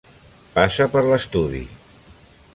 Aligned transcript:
Passa 0.55 0.87
per 0.95 1.05
l'estudi. 1.11 1.63